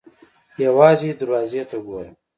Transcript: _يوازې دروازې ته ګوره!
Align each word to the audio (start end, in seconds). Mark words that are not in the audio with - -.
_يوازې 0.65 1.09
دروازې 1.19 1.61
ته 1.69 1.77
ګوره! 1.85 2.11